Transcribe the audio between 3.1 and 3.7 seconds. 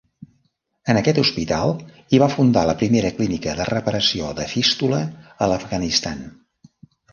clínica de